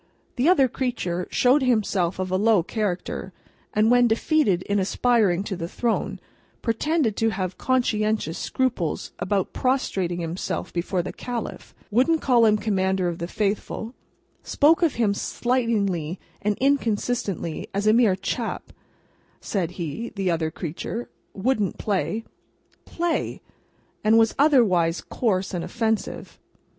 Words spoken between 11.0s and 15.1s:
the Caliph; wouldn't call him Commander of the Faithful; spoke of